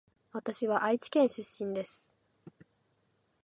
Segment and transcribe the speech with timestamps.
[0.31, 2.09] わたしは愛知県出身です